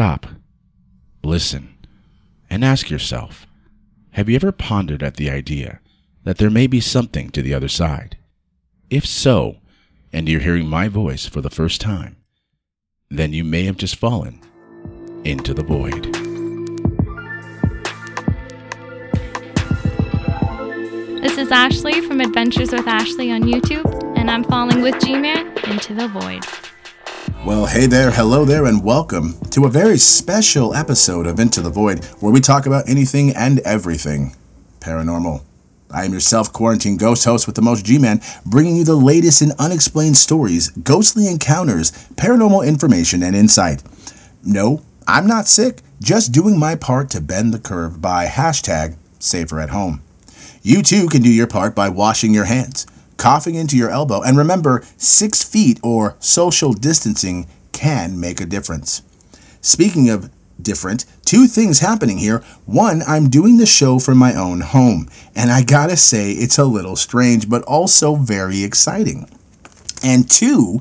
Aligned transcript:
stop, 0.00 0.24
listen, 1.22 1.76
and 2.48 2.64
ask 2.64 2.88
yourself 2.88 3.46
Have 4.12 4.30
you 4.30 4.36
ever 4.36 4.50
pondered 4.50 5.02
at 5.02 5.16
the 5.16 5.28
idea 5.28 5.80
that 6.24 6.38
there 6.38 6.48
may 6.48 6.66
be 6.66 6.80
something 6.80 7.28
to 7.28 7.42
the 7.42 7.52
other 7.52 7.68
side? 7.68 8.16
If 8.88 9.04
so, 9.04 9.58
and 10.10 10.26
you're 10.26 10.40
hearing 10.40 10.66
my 10.66 10.88
voice 10.88 11.26
for 11.26 11.42
the 11.42 11.50
first 11.50 11.82
time, 11.82 12.16
then 13.10 13.34
you 13.34 13.44
may 13.44 13.64
have 13.64 13.76
just 13.76 13.96
fallen 13.96 14.40
into 15.24 15.52
the 15.52 15.62
void. 15.62 16.04
This 21.22 21.36
is 21.36 21.52
Ashley 21.52 22.00
from 22.00 22.22
Adventures 22.22 22.72
with 22.72 22.86
Ashley 22.86 23.30
on 23.30 23.42
YouTube, 23.42 24.16
and 24.16 24.30
I'm 24.30 24.44
falling 24.44 24.80
with 24.80 24.98
G 25.04 25.18
Man 25.18 25.48
into 25.64 25.92
the 25.92 26.08
void. 26.08 26.69
Well, 27.42 27.64
hey 27.64 27.86
there, 27.86 28.10
hello 28.10 28.44
there, 28.44 28.66
and 28.66 28.84
welcome 28.84 29.40
to 29.52 29.64
a 29.64 29.70
very 29.70 29.96
special 29.96 30.74
episode 30.74 31.26
of 31.26 31.40
Into 31.40 31.62
the 31.62 31.70
Void, 31.70 32.04
where 32.20 32.30
we 32.30 32.38
talk 32.38 32.66
about 32.66 32.86
anything 32.86 33.34
and 33.34 33.60
everything 33.60 34.36
paranormal. 34.80 35.42
I 35.90 36.04
am 36.04 36.12
your 36.12 36.20
self 36.20 36.52
quarantine 36.52 36.98
ghost 36.98 37.24
host 37.24 37.46
with 37.46 37.56
the 37.56 37.62
most 37.62 37.86
G 37.86 37.96
Man, 37.96 38.20
bringing 38.44 38.76
you 38.76 38.84
the 38.84 38.94
latest 38.94 39.40
in 39.40 39.52
unexplained 39.58 40.18
stories, 40.18 40.68
ghostly 40.68 41.28
encounters, 41.28 41.92
paranormal 42.16 42.66
information, 42.66 43.22
and 43.22 43.34
insight. 43.34 43.82
No, 44.44 44.82
I'm 45.08 45.26
not 45.26 45.48
sick, 45.48 45.80
just 45.98 46.32
doing 46.32 46.58
my 46.58 46.74
part 46.74 47.08
to 47.10 47.22
bend 47.22 47.54
the 47.54 47.58
curve 47.58 48.02
by 48.02 48.26
hashtag 48.26 48.96
safer 49.18 49.60
at 49.60 49.70
home. 49.70 50.02
You 50.62 50.82
too 50.82 51.08
can 51.08 51.22
do 51.22 51.32
your 51.32 51.46
part 51.46 51.74
by 51.74 51.88
washing 51.88 52.34
your 52.34 52.44
hands 52.44 52.86
coughing 53.20 53.54
into 53.54 53.76
your 53.76 53.90
elbow. 53.90 54.22
And 54.22 54.36
remember, 54.38 54.82
six 54.96 55.44
feet 55.44 55.78
or 55.82 56.16
social 56.18 56.72
distancing 56.72 57.46
can 57.70 58.18
make 58.18 58.40
a 58.40 58.46
difference. 58.46 59.02
Speaking 59.60 60.08
of 60.08 60.30
different, 60.60 61.04
two 61.24 61.46
things 61.46 61.80
happening 61.80 62.18
here. 62.18 62.42
One, 62.64 63.02
I'm 63.06 63.28
doing 63.28 63.58
the 63.58 63.66
show 63.66 63.98
from 63.98 64.18
my 64.18 64.34
own 64.34 64.60
home, 64.60 65.08
and 65.34 65.50
I 65.50 65.62
gotta 65.62 65.96
say, 65.96 66.32
it's 66.32 66.58
a 66.58 66.64
little 66.64 66.96
strange, 66.96 67.48
but 67.48 67.62
also 67.64 68.14
very 68.14 68.62
exciting. 68.62 69.28
And 70.02 70.28
two, 70.30 70.80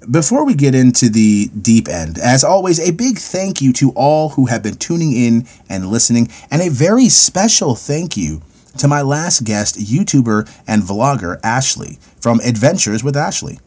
Before 0.09 0.45
we 0.45 0.55
get 0.55 0.73
into 0.73 1.09
the 1.09 1.49
deep 1.61 1.89
end, 1.89 2.17
as 2.17 2.45
always, 2.45 2.79
a 2.79 2.93
big 2.93 3.17
thank 3.17 3.61
you 3.61 3.73
to 3.73 3.91
all 3.91 4.29
who 4.29 4.45
have 4.45 4.63
been 4.63 4.77
tuning 4.77 5.11
in 5.11 5.45
and 5.67 5.87
listening, 5.87 6.29
and 6.49 6.61
a 6.61 6.69
very 6.69 7.09
special 7.09 7.75
thank 7.75 8.15
you 8.15 8.41
to 8.77 8.87
my 8.87 9.01
last 9.01 9.43
guest, 9.43 9.77
YouTuber 9.77 10.49
and 10.65 10.81
vlogger 10.81 11.41
Ashley 11.43 11.99
from 12.21 12.39
Adventures 12.39 13.03
with 13.03 13.17
Ashley. 13.17 13.59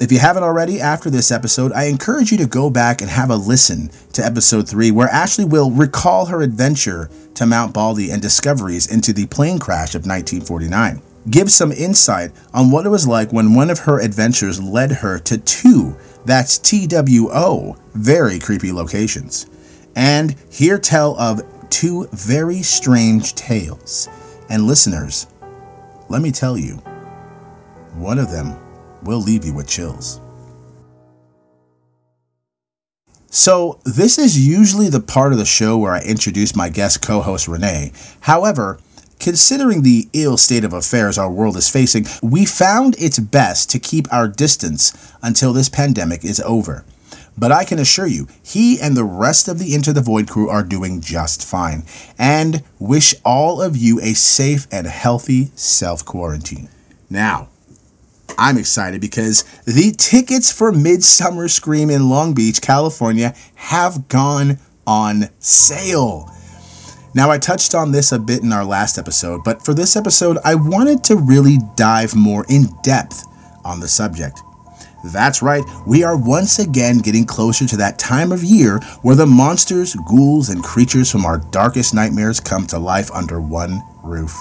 If 0.00 0.12
you 0.12 0.18
haven't 0.18 0.42
already, 0.42 0.82
after 0.82 1.08
this 1.08 1.32
episode, 1.32 1.72
I 1.72 1.84
encourage 1.84 2.30
you 2.30 2.36
to 2.38 2.46
go 2.46 2.68
back 2.68 3.00
and 3.00 3.08
have 3.08 3.30
a 3.30 3.36
listen 3.36 3.90
to 4.12 4.22
episode 4.22 4.68
3, 4.68 4.90
where 4.90 5.08
Ashley 5.08 5.46
will 5.46 5.70
recall 5.70 6.26
her 6.26 6.42
adventure 6.42 7.08
to 7.34 7.46
Mount 7.46 7.72
Baldy 7.72 8.10
and 8.10 8.20
discoveries 8.20 8.86
into 8.92 9.14
the 9.14 9.24
plane 9.26 9.58
crash 9.58 9.94
of 9.94 10.04
1949 10.04 11.00
gives 11.30 11.54
some 11.54 11.72
insight 11.72 12.32
on 12.54 12.70
what 12.70 12.86
it 12.86 12.90
was 12.90 13.06
like 13.06 13.32
when 13.32 13.54
one 13.54 13.70
of 13.70 13.80
her 13.80 14.00
adventures 14.00 14.62
led 14.62 14.92
her 14.92 15.18
to 15.20 15.38
two, 15.38 15.96
that's 16.24 16.58
TWO, 16.58 17.76
very 17.94 18.38
creepy 18.38 18.72
locations. 18.72 19.46
And 19.96 20.36
hear 20.50 20.78
tell 20.78 21.18
of 21.18 21.42
two 21.70 22.08
very 22.12 22.62
strange 22.62 23.34
tales. 23.34 24.08
And 24.48 24.66
listeners, 24.66 25.26
let 26.08 26.22
me 26.22 26.30
tell 26.30 26.56
you, 26.56 26.74
one 27.94 28.18
of 28.18 28.30
them 28.30 28.56
will 29.02 29.20
leave 29.20 29.44
you 29.44 29.54
with 29.54 29.68
chills. 29.68 30.20
So, 33.30 33.78
this 33.84 34.16
is 34.16 34.48
usually 34.48 34.88
the 34.88 35.00
part 35.00 35.32
of 35.32 35.38
the 35.38 35.44
show 35.44 35.76
where 35.76 35.92
I 35.92 36.00
introduce 36.00 36.56
my 36.56 36.70
guest 36.70 37.02
co 37.02 37.20
host 37.20 37.46
Renee. 37.46 37.92
However, 38.20 38.78
Considering 39.18 39.82
the 39.82 40.08
ill 40.12 40.36
state 40.36 40.64
of 40.64 40.72
affairs 40.72 41.18
our 41.18 41.30
world 41.30 41.56
is 41.56 41.68
facing, 41.68 42.06
we 42.22 42.44
found 42.44 42.94
it's 42.98 43.18
best 43.18 43.70
to 43.70 43.78
keep 43.78 44.12
our 44.12 44.28
distance 44.28 45.12
until 45.22 45.52
this 45.52 45.68
pandemic 45.68 46.24
is 46.24 46.40
over. 46.40 46.84
But 47.36 47.52
I 47.52 47.64
can 47.64 47.78
assure 47.78 48.06
you, 48.06 48.26
he 48.42 48.80
and 48.80 48.96
the 48.96 49.04
rest 49.04 49.46
of 49.46 49.58
the 49.58 49.74
Into 49.74 49.92
the 49.92 50.00
Void 50.00 50.28
crew 50.28 50.48
are 50.48 50.64
doing 50.64 51.00
just 51.00 51.44
fine, 51.44 51.84
and 52.18 52.64
wish 52.78 53.14
all 53.24 53.62
of 53.62 53.76
you 53.76 54.00
a 54.00 54.14
safe 54.14 54.66
and 54.72 54.86
healthy 54.86 55.50
self 55.54 56.04
quarantine. 56.04 56.68
Now, 57.08 57.48
I'm 58.36 58.58
excited 58.58 59.00
because 59.00 59.44
the 59.64 59.92
tickets 59.96 60.52
for 60.52 60.72
Midsummer 60.72 61.48
Scream 61.48 61.90
in 61.90 62.08
Long 62.08 62.34
Beach, 62.34 62.60
California 62.60 63.34
have 63.54 64.08
gone 64.08 64.58
on 64.86 65.28
sale. 65.38 66.30
Now, 67.18 67.32
I 67.32 67.38
touched 67.38 67.74
on 67.74 67.90
this 67.90 68.12
a 68.12 68.18
bit 68.20 68.44
in 68.44 68.52
our 68.52 68.64
last 68.64 68.96
episode, 68.96 69.42
but 69.42 69.64
for 69.64 69.74
this 69.74 69.96
episode, 69.96 70.38
I 70.44 70.54
wanted 70.54 71.02
to 71.02 71.16
really 71.16 71.58
dive 71.74 72.14
more 72.14 72.46
in 72.48 72.66
depth 72.84 73.26
on 73.64 73.80
the 73.80 73.88
subject. 73.88 74.40
That's 75.02 75.42
right, 75.42 75.64
we 75.84 76.04
are 76.04 76.16
once 76.16 76.60
again 76.60 76.98
getting 76.98 77.24
closer 77.24 77.66
to 77.66 77.76
that 77.78 77.98
time 77.98 78.30
of 78.30 78.44
year 78.44 78.78
where 79.02 79.16
the 79.16 79.26
monsters, 79.26 79.96
ghouls, 80.06 80.48
and 80.48 80.62
creatures 80.62 81.10
from 81.10 81.26
our 81.26 81.38
darkest 81.38 81.92
nightmares 81.92 82.38
come 82.38 82.68
to 82.68 82.78
life 82.78 83.10
under 83.10 83.40
one 83.40 83.82
roof. 84.04 84.40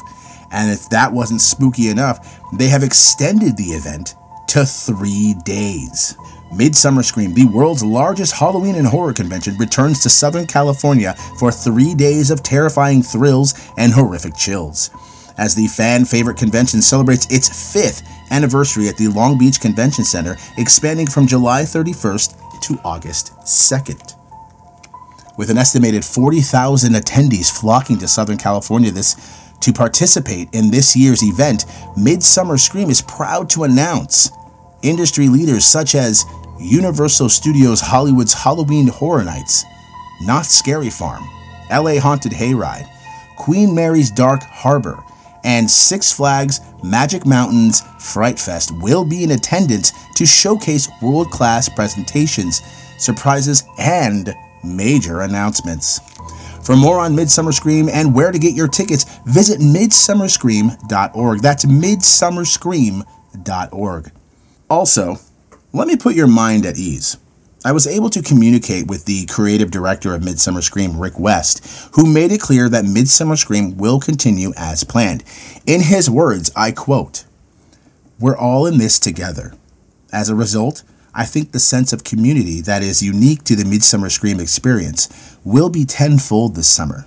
And 0.51 0.69
if 0.69 0.88
that 0.91 1.11
wasn't 1.11 1.41
spooky 1.41 1.89
enough, 1.89 2.39
they 2.53 2.67
have 2.67 2.83
extended 2.83 3.57
the 3.57 3.71
event 3.71 4.13
to 4.49 4.65
three 4.65 5.33
days. 5.44 6.15
Midsummer 6.53 7.03
Scream, 7.03 7.33
the 7.33 7.45
world's 7.45 7.83
largest 7.83 8.33
Halloween 8.33 8.75
and 8.75 8.87
horror 8.87 9.13
convention, 9.13 9.57
returns 9.57 10.01
to 10.01 10.09
Southern 10.09 10.47
California 10.47 11.13
for 11.39 11.51
three 11.51 11.93
days 11.93 12.31
of 12.31 12.43
terrifying 12.43 13.03
thrills 13.03 13.53
and 13.77 13.93
horrific 13.93 14.35
chills. 14.35 14.89
As 15.37 15.53
the 15.53 15.67
fan 15.67 16.05
favorite 16.05 16.37
convention 16.37 16.81
celebrates 16.81 17.27
its 17.29 17.73
fifth 17.73 18.01
anniversary 18.31 18.87
at 18.87 18.97
the 18.97 19.07
Long 19.09 19.37
Beach 19.37 19.59
Convention 19.59 20.03
Center, 20.03 20.37
expanding 20.57 21.07
from 21.07 21.27
July 21.27 21.61
31st 21.61 22.61
to 22.61 22.79
August 22.83 23.33
2nd. 23.41 24.15
With 25.37 25.51
an 25.51 25.57
estimated 25.57 26.03
40,000 26.03 26.93
attendees 26.93 27.51
flocking 27.51 27.99
to 27.99 28.07
Southern 28.07 28.37
California 28.37 28.89
this 28.89 29.15
to 29.59 29.73
participate 29.73 30.49
in 30.53 30.71
this 30.71 30.95
year's 30.95 31.23
event, 31.23 31.65
Midsummer 31.95 32.57
Scream 32.57 32.89
is 32.89 33.01
proud 33.01 33.49
to 33.51 33.63
announce 33.63 34.31
industry 34.81 35.27
leaders 35.27 35.65
such 35.65 35.95
as 35.95 36.25
Universal 36.59 37.29
Studios 37.29 37.79
Hollywood's 37.81 38.34
Halloween 38.34 38.88
Horror 38.88 39.23
Nights, 39.23 39.63
Knott's 40.22 40.50
Scary 40.50 40.90
Farm, 40.90 41.23
LA 41.72 42.00
Haunted 42.00 42.31
Hayride, 42.31 42.90
Queen 43.38 43.75
Mary's 43.75 44.09
Dark 44.09 44.41
Harbor, 44.44 45.03
and 45.44 45.69
Six 45.69 46.12
Flags 46.12 46.62
Magic 46.84 47.25
Mountains 47.25 47.81
Fright 48.00 48.40
Fest 48.40 48.72
will 48.81 49.06
be 49.06 49.23
in 49.23 49.31
attendance 49.31 49.91
to 50.16 50.25
showcase 50.25 50.90
world 51.01 51.29
class 51.31 51.69
presentations, 51.69 52.62
surprises, 52.98 53.63
and 53.77 54.33
major 54.63 55.21
announcements. 55.21 56.00
For 56.65 56.75
more 56.75 57.00
on 57.00 57.15
Midsummer 57.15 57.53
Scream 57.53 57.88
and 57.88 58.13
where 58.13 58.31
to 58.31 58.39
get 58.39 58.56
your 58.56 58.68
tickets, 58.68 59.06
visit 59.25 59.62
midsummerscream.org. 59.62 61.39
That's 61.39 61.65
midsummerscream.org. 61.65 64.12
Also, 64.69 65.15
let 65.77 65.88
me 65.88 65.95
put 65.95 66.15
your 66.15 66.27
mind 66.27 66.65
at 66.65 66.77
ease. 66.77 67.18
I 67.63 67.71
was 67.71 67.85
able 67.85 68.09
to 68.12 68.24
communicate 68.24 68.88
with 68.88 69.06
the 69.06 69.25
creative 69.27 69.69
director 69.69 70.15
of 70.15 70.24
Midsummer 70.24 70.62
Scream, 70.62 71.00
Rick 71.00 71.19
West, 71.19 71.89
who 71.94 72.12
made 72.12 72.31
it 72.31 72.41
clear 72.41 72.68
that 72.69 72.85
Midsummer 72.85 73.35
Scream 73.35 73.77
will 73.77 74.00
continue 74.00 74.53
as 74.57 74.83
planned. 74.83 75.24
In 75.68 75.81
his 75.81 76.09
words, 76.09 76.50
I 76.56 76.71
quote, 76.71 77.25
We're 78.19 78.38
all 78.38 78.65
in 78.65 78.79
this 78.79 78.97
together. 78.97 79.53
As 80.12 80.29
a 80.29 80.35
result, 80.35 80.83
I 81.13 81.25
think 81.25 81.51
the 81.51 81.59
sense 81.59 81.94
of 81.94 82.03
community 82.03 82.62
that 82.62 82.81
is 82.81 83.03
unique 83.03 83.44
to 83.44 83.56
the 83.56 83.65
Midsummer 83.65 84.09
Scream 84.09 84.39
experience 84.39 85.38
will 85.44 85.69
be 85.69 85.85
tenfold 85.85 86.56
this 86.56 86.68
summer. 86.68 87.06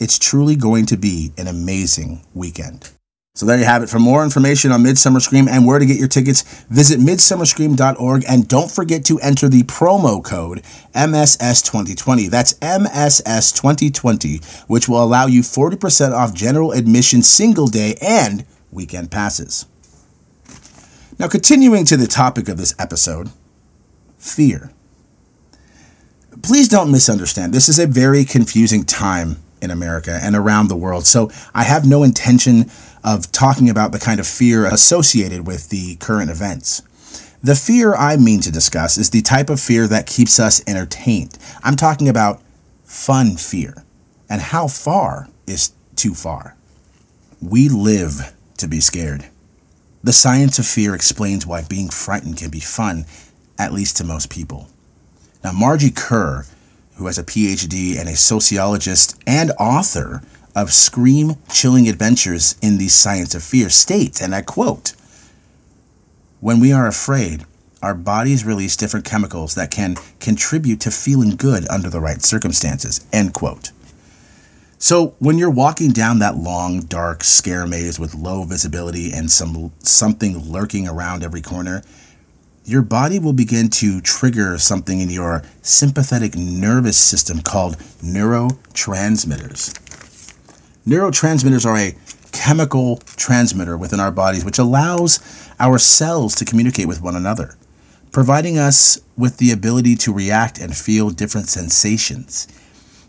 It's 0.00 0.18
truly 0.18 0.56
going 0.56 0.86
to 0.86 0.96
be 0.96 1.32
an 1.36 1.46
amazing 1.46 2.24
weekend. 2.34 2.90
So 3.38 3.46
there 3.46 3.56
you 3.56 3.66
have 3.66 3.84
it. 3.84 3.88
For 3.88 4.00
more 4.00 4.24
information 4.24 4.72
on 4.72 4.82
Midsummer 4.82 5.20
Scream 5.20 5.46
and 5.46 5.64
where 5.64 5.78
to 5.78 5.86
get 5.86 5.96
your 5.96 6.08
tickets, 6.08 6.42
visit 6.70 6.98
midsummerscream.org 6.98 8.24
and 8.28 8.48
don't 8.48 8.68
forget 8.68 9.04
to 9.04 9.20
enter 9.20 9.48
the 9.48 9.62
promo 9.62 10.24
code 10.24 10.62
MSS2020. 10.92 12.30
That's 12.30 12.54
MSS2020, 12.54 14.68
which 14.68 14.88
will 14.88 15.00
allow 15.00 15.26
you 15.26 15.42
40% 15.42 16.10
off 16.10 16.34
general 16.34 16.72
admission 16.72 17.22
single 17.22 17.68
day 17.68 17.94
and 18.02 18.44
weekend 18.72 19.12
passes. 19.12 19.66
Now, 21.16 21.28
continuing 21.28 21.84
to 21.84 21.96
the 21.96 22.08
topic 22.08 22.48
of 22.48 22.56
this 22.56 22.74
episode 22.76 23.30
fear. 24.16 24.72
Please 26.42 26.66
don't 26.66 26.90
misunderstand. 26.90 27.54
This 27.54 27.68
is 27.68 27.78
a 27.78 27.86
very 27.86 28.24
confusing 28.24 28.82
time 28.82 29.36
in 29.60 29.70
America 29.70 30.18
and 30.22 30.34
around 30.34 30.68
the 30.68 30.76
world. 30.76 31.06
So 31.06 31.30
I 31.54 31.64
have 31.64 31.86
no 31.86 32.02
intention 32.02 32.70
of 33.04 33.30
talking 33.32 33.70
about 33.70 33.92
the 33.92 33.98
kind 33.98 34.20
of 34.20 34.26
fear 34.26 34.66
associated 34.66 35.46
with 35.46 35.68
the 35.68 35.96
current 35.96 36.30
events. 36.30 36.82
The 37.42 37.54
fear 37.54 37.94
I 37.94 38.16
mean 38.16 38.40
to 38.40 38.50
discuss 38.50 38.98
is 38.98 39.10
the 39.10 39.22
type 39.22 39.48
of 39.48 39.60
fear 39.60 39.86
that 39.86 40.06
keeps 40.06 40.40
us 40.40 40.62
entertained. 40.66 41.38
I'm 41.62 41.76
talking 41.76 42.08
about 42.08 42.42
fun 42.84 43.36
fear. 43.36 43.84
And 44.28 44.42
how 44.42 44.66
far 44.66 45.28
is 45.46 45.72
too 45.94 46.14
far? 46.14 46.56
We 47.40 47.68
live 47.68 48.34
to 48.58 48.66
be 48.66 48.80
scared. 48.80 49.26
The 50.02 50.12
science 50.12 50.58
of 50.58 50.66
fear 50.66 50.94
explains 50.94 51.46
why 51.46 51.62
being 51.62 51.88
frightened 51.88 52.36
can 52.36 52.50
be 52.50 52.60
fun, 52.60 53.04
at 53.58 53.72
least 53.72 53.96
to 53.96 54.04
most 54.04 54.30
people. 54.30 54.68
Now, 55.42 55.52
Margee 55.52 55.94
Kerr, 55.94 56.44
who 56.96 57.06
has 57.06 57.18
a 57.18 57.24
PhD 57.24 57.98
and 57.98 58.08
a 58.08 58.16
sociologist 58.16 59.16
and 59.26 59.52
author 59.58 60.22
of 60.58 60.72
Scream 60.72 61.36
Chilling 61.48 61.88
Adventures 61.88 62.56
in 62.60 62.78
the 62.78 62.88
Science 62.88 63.32
of 63.32 63.44
Fear 63.44 63.70
states, 63.70 64.20
and 64.20 64.34
I 64.34 64.42
quote, 64.42 64.92
When 66.40 66.58
we 66.58 66.72
are 66.72 66.88
afraid, 66.88 67.46
our 67.80 67.94
bodies 67.94 68.44
release 68.44 68.76
different 68.76 69.06
chemicals 69.06 69.54
that 69.54 69.70
can 69.70 69.94
contribute 70.18 70.80
to 70.80 70.90
feeling 70.90 71.36
good 71.36 71.68
under 71.68 71.88
the 71.88 72.00
right 72.00 72.20
circumstances. 72.20 73.06
End 73.12 73.34
quote. 73.34 73.70
So 74.78 75.14
when 75.20 75.38
you're 75.38 75.48
walking 75.48 75.92
down 75.92 76.18
that 76.18 76.36
long, 76.36 76.80
dark 76.80 77.22
scare 77.22 77.64
maze 77.64 78.00
with 78.00 78.16
low 78.16 78.42
visibility 78.42 79.12
and 79.12 79.30
some 79.30 79.70
something 79.78 80.50
lurking 80.50 80.88
around 80.88 81.22
every 81.22 81.40
corner, 81.40 81.84
your 82.64 82.82
body 82.82 83.20
will 83.20 83.32
begin 83.32 83.70
to 83.70 84.00
trigger 84.00 84.58
something 84.58 84.98
in 85.00 85.08
your 85.08 85.44
sympathetic 85.62 86.34
nervous 86.36 86.98
system 86.98 87.42
called 87.42 87.76
neurotransmitters. 88.02 89.87
Neurotransmitters 90.88 91.66
are 91.66 91.76
a 91.76 91.94
chemical 92.32 92.96
transmitter 93.16 93.76
within 93.76 94.00
our 94.00 94.10
bodies 94.10 94.42
which 94.42 94.58
allows 94.58 95.20
our 95.60 95.76
cells 95.78 96.34
to 96.36 96.46
communicate 96.46 96.88
with 96.88 97.02
one 97.02 97.14
another, 97.14 97.56
providing 98.10 98.56
us 98.56 98.98
with 99.14 99.36
the 99.36 99.52
ability 99.52 99.94
to 99.96 100.14
react 100.14 100.58
and 100.58 100.74
feel 100.74 101.10
different 101.10 101.50
sensations. 101.50 102.48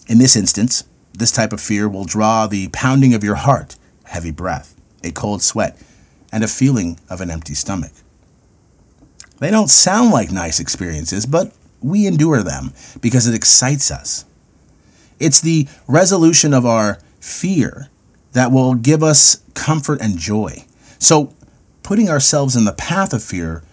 In 0.10 0.18
this 0.18 0.36
instance, 0.36 0.84
this 1.14 1.32
type 1.32 1.54
of 1.54 1.62
fear 1.62 1.88
will 1.88 2.04
draw 2.04 2.48
the 2.48 2.68
pounding 2.74 3.14
of 3.14 3.24
your 3.24 3.36
heart, 3.36 3.78
heavy 4.04 4.32
breath, 4.32 4.76
a 5.02 5.12
cold 5.12 5.42
sweat, 5.42 5.82
and 6.34 6.44
a 6.44 6.50
feeling 6.50 7.00
of 7.10 7.22
an 7.22 7.32
empty 7.32 7.54
stomach. 7.54 7.94
They 9.38 9.52
don't 9.52 9.70
sound 9.70 10.12
like 10.12 10.34
nice 10.34 10.60
experiences, 10.60 11.26
but 11.26 11.54
we 11.82 12.08
endure 12.08 12.44
them 12.44 12.74
because 13.00 13.26
it 13.26 13.36
excites 13.36 13.90
us. 13.90 14.26
It's 15.18 15.40
the 15.40 15.70
resolution 15.88 16.54
of 16.54 16.66
our 16.66 17.00
fear 17.20 17.90
that 18.34 18.52
will 18.52 18.76
give 18.76 19.04
us 19.04 19.42
comfort 19.54 20.02
and 20.02 20.18
joy. 20.18 20.66
So, 21.00 21.34
putting 21.84 22.10
ourselves 22.10 22.56
in 22.56 22.66
the 22.66 22.74
path 22.74 23.14
of 23.14 23.24
fear 23.24 23.64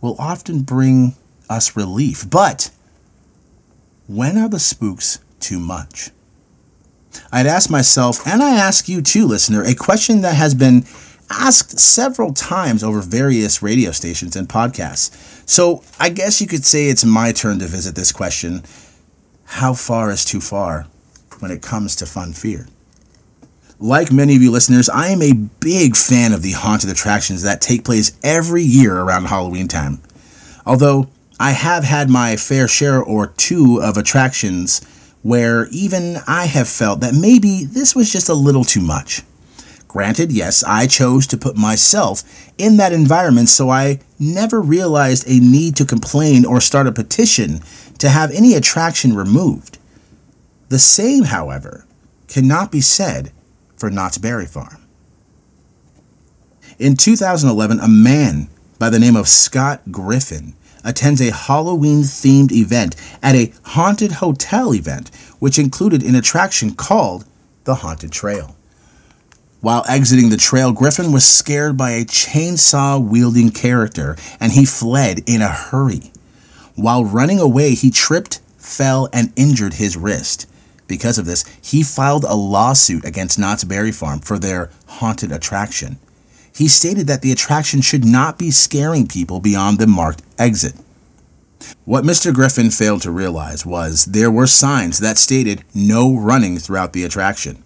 will 0.00 0.16
often 0.18 0.60
bring 0.60 1.14
us 1.48 1.76
relief. 1.76 2.28
But 2.28 2.70
when 4.06 4.38
are 4.38 4.48
the 4.48 4.58
spooks 4.58 5.18
too 5.40 5.58
much? 5.58 6.10
I'd 7.32 7.46
ask 7.46 7.70
myself, 7.70 8.26
and 8.26 8.42
I 8.42 8.56
ask 8.56 8.88
you 8.88 9.02
too, 9.02 9.26
listener, 9.26 9.64
a 9.64 9.74
question 9.74 10.20
that 10.22 10.36
has 10.36 10.54
been 10.54 10.84
asked 11.30 11.78
several 11.78 12.32
times 12.32 12.82
over 12.82 13.00
various 13.00 13.62
radio 13.62 13.92
stations 13.92 14.36
and 14.36 14.48
podcasts. 14.48 15.10
So 15.48 15.82
I 15.98 16.08
guess 16.08 16.40
you 16.40 16.46
could 16.46 16.64
say 16.64 16.86
it's 16.86 17.04
my 17.04 17.32
turn 17.32 17.58
to 17.60 17.66
visit 17.66 17.94
this 17.94 18.12
question 18.12 18.62
How 19.44 19.74
far 19.74 20.10
is 20.10 20.24
too 20.24 20.40
far? 20.40 20.86
When 21.40 21.50
it 21.50 21.62
comes 21.62 21.96
to 21.96 22.06
fun 22.06 22.32
fear. 22.32 22.66
Like 23.78 24.12
many 24.12 24.36
of 24.36 24.42
you 24.42 24.50
listeners, 24.50 24.90
I 24.90 25.08
am 25.08 25.22
a 25.22 25.32
big 25.32 25.96
fan 25.96 26.32
of 26.32 26.42
the 26.42 26.52
haunted 26.52 26.90
attractions 26.90 27.42
that 27.42 27.62
take 27.62 27.84
place 27.84 28.12
every 28.22 28.62
year 28.62 28.98
around 28.98 29.24
Halloween 29.24 29.68
time. 29.68 30.02
Although 30.66 31.08
I 31.38 31.52
have 31.52 31.84
had 31.84 32.10
my 32.10 32.36
fair 32.36 32.68
share 32.68 33.02
or 33.02 33.28
two 33.28 33.80
of 33.82 33.96
attractions 33.96 34.82
where 35.22 35.66
even 35.68 36.18
I 36.26 36.44
have 36.44 36.68
felt 36.68 37.00
that 37.00 37.14
maybe 37.14 37.64
this 37.64 37.96
was 37.96 38.12
just 38.12 38.28
a 38.28 38.34
little 38.34 38.64
too 38.64 38.82
much. 38.82 39.22
Granted, 39.88 40.30
yes, 40.30 40.62
I 40.62 40.86
chose 40.86 41.26
to 41.26 41.36
put 41.36 41.56
myself 41.56 42.22
in 42.58 42.76
that 42.76 42.92
environment, 42.92 43.48
so 43.48 43.70
I 43.70 43.98
never 44.20 44.60
realized 44.60 45.26
a 45.26 45.40
need 45.40 45.74
to 45.76 45.84
complain 45.84 46.44
or 46.44 46.60
start 46.60 46.86
a 46.86 46.92
petition 46.92 47.60
to 47.98 48.08
have 48.08 48.30
any 48.30 48.54
attraction 48.54 49.16
removed. 49.16 49.78
The 50.70 50.78
same, 50.78 51.24
however, 51.24 51.84
cannot 52.28 52.70
be 52.70 52.80
said 52.80 53.32
for 53.76 53.90
Knott's 53.90 54.18
Berry 54.18 54.46
Farm. 54.46 54.86
In 56.78 56.96
2011, 56.96 57.80
a 57.80 57.88
man 57.88 58.48
by 58.78 58.88
the 58.88 59.00
name 59.00 59.16
of 59.16 59.26
Scott 59.26 59.82
Griffin 59.90 60.54
attends 60.84 61.20
a 61.20 61.32
Halloween 61.32 62.02
themed 62.02 62.52
event 62.52 62.94
at 63.20 63.34
a 63.34 63.52
haunted 63.64 64.12
hotel 64.12 64.72
event, 64.72 65.10
which 65.40 65.58
included 65.58 66.04
an 66.04 66.14
attraction 66.14 66.72
called 66.76 67.24
the 67.64 67.74
Haunted 67.74 68.12
Trail. 68.12 68.54
While 69.60 69.84
exiting 69.88 70.30
the 70.30 70.36
trail, 70.36 70.70
Griffin 70.70 71.10
was 71.10 71.26
scared 71.26 71.76
by 71.76 71.90
a 71.90 72.04
chainsaw 72.04 73.04
wielding 73.04 73.50
character 73.50 74.16
and 74.38 74.52
he 74.52 74.64
fled 74.64 75.24
in 75.26 75.42
a 75.42 75.48
hurry. 75.48 76.12
While 76.76 77.04
running 77.04 77.40
away, 77.40 77.74
he 77.74 77.90
tripped, 77.90 78.40
fell, 78.56 79.08
and 79.12 79.32
injured 79.34 79.74
his 79.74 79.96
wrist. 79.96 80.46
Because 80.90 81.18
of 81.18 81.24
this, 81.24 81.44
he 81.62 81.84
filed 81.84 82.24
a 82.24 82.34
lawsuit 82.34 83.04
against 83.04 83.38
Knott's 83.38 83.62
Berry 83.62 83.92
Farm 83.92 84.18
for 84.18 84.40
their 84.40 84.70
haunted 84.88 85.30
attraction. 85.30 86.00
He 86.52 86.66
stated 86.66 87.06
that 87.06 87.22
the 87.22 87.30
attraction 87.30 87.80
should 87.80 88.04
not 88.04 88.38
be 88.38 88.50
scaring 88.50 89.06
people 89.06 89.38
beyond 89.38 89.78
the 89.78 89.86
marked 89.86 90.22
exit. 90.36 90.74
What 91.84 92.02
Mr. 92.02 92.34
Griffin 92.34 92.72
failed 92.72 93.02
to 93.02 93.12
realize 93.12 93.64
was 93.64 94.06
there 94.06 94.32
were 94.32 94.48
signs 94.48 94.98
that 94.98 95.16
stated 95.16 95.62
no 95.72 96.12
running 96.16 96.58
throughout 96.58 96.92
the 96.92 97.04
attraction. 97.04 97.62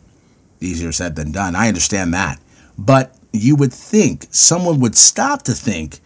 Easier 0.61 0.93
said 0.93 1.17
than 1.17 1.33
done, 1.33 1.57
I 1.57 1.69
understand 1.69 2.13
that. 2.13 2.39
But 2.77 3.17
you 3.33 3.57
would 3.57 3.73
think 3.73 4.27
someone 4.31 4.81
would 4.81 4.97
stop 4.97 5.45
to 5.45 5.53
think 5.53 6.01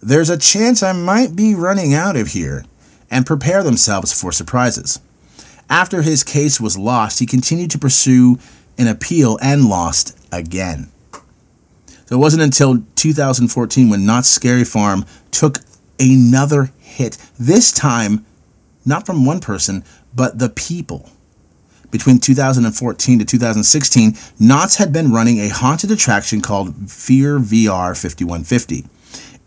there's 0.00 0.30
a 0.30 0.38
chance 0.38 0.82
I 0.82 0.92
might 0.92 1.36
be 1.36 1.54
running 1.54 1.92
out 1.92 2.16
of 2.16 2.28
here 2.28 2.64
and 3.10 3.26
prepare 3.26 3.62
themselves 3.62 4.18
for 4.18 4.32
surprises. 4.32 5.00
After 5.68 6.02
his 6.02 6.22
case 6.22 6.60
was 6.60 6.78
lost, 6.78 7.18
he 7.18 7.26
continued 7.26 7.70
to 7.72 7.78
pursue 7.78 8.38
an 8.78 8.86
appeal 8.86 9.38
and 9.42 9.68
lost 9.68 10.16
again. 10.30 10.90
So 12.06 12.16
it 12.16 12.18
wasn't 12.18 12.42
until 12.42 12.84
2014 12.94 13.90
when 13.90 14.06
Knott's 14.06 14.28
Scary 14.28 14.64
Farm 14.64 15.04
took 15.30 15.58
another 15.98 16.70
hit. 16.78 17.18
This 17.38 17.72
time, 17.72 18.24
not 18.84 19.06
from 19.06 19.24
one 19.24 19.40
person, 19.40 19.82
but 20.14 20.38
the 20.38 20.48
people. 20.48 21.10
Between 21.90 22.18
2014 22.18 23.18
to 23.18 23.24
2016, 23.24 24.14
Knott's 24.38 24.76
had 24.76 24.92
been 24.92 25.12
running 25.12 25.38
a 25.40 25.48
haunted 25.48 25.90
attraction 25.90 26.40
called 26.40 26.90
Fear 26.90 27.38
VR 27.38 27.96
5150. 27.96 28.84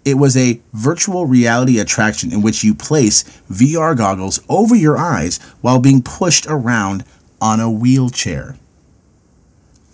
It 0.10 0.16
was 0.16 0.36
a 0.36 0.60
virtual 0.74 1.26
reality 1.28 1.80
attraction 1.80 2.34
in 2.34 2.42
which 2.42 2.64
you 2.64 2.74
place 2.74 3.24
VR 3.52 3.96
goggles 3.96 4.42
over 4.50 4.76
your 4.76 4.98
eyes 4.98 5.38
while 5.62 5.80
being 5.80 6.02
pushed 6.02 6.48
around 6.48 7.06
on 7.40 7.60
a 7.60 7.70
wheelchair. 7.70 8.58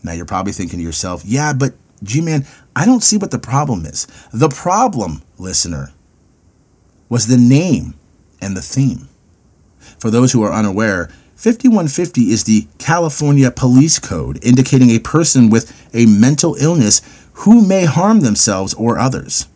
Now 0.04 0.14
you're 0.14 0.26
probably 0.26 0.54
thinking 0.54 0.80
to 0.80 0.86
yourself, 0.86 1.24
yeah, 1.26 1.52
but 1.52 1.74
G 2.04 2.22
Man, 2.22 2.46
I 2.76 2.86
don't 2.86 3.04
see 3.04 3.18
what 3.18 3.32
the 3.32 3.40
problem 3.40 3.86
is. 3.86 4.08
The 4.32 4.50
problem, 4.50 5.24
listener, 5.38 5.92
was 7.10 7.28
the 7.28 7.38
name 7.38 7.96
and 8.42 8.56
the 8.56 8.62
theme. 8.62 9.10
For 10.00 10.10
those 10.10 10.32
who 10.32 10.44
are 10.44 10.54
unaware, 10.54 11.10
5150 11.36 12.32
is 12.32 12.44
the 12.46 12.68
California 12.78 13.52
Police 13.52 14.00
Code 14.00 14.40
indicating 14.44 14.92
a 14.92 15.00
person 15.00 15.50
with 15.50 15.74
a 15.94 16.06
mental 16.06 16.56
illness 16.56 17.02
who 17.34 17.66
may 17.66 17.86
harm 17.86 18.22
themselves 18.22 18.74
or 18.76 18.98
others. 18.98 19.48